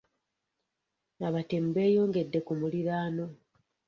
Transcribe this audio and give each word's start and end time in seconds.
Abatemu 1.27 1.69
beeyongedde 1.75 2.39
ku 2.47 2.53
muliraano. 2.59 3.25